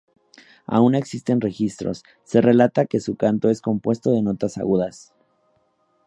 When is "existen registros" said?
0.97-2.01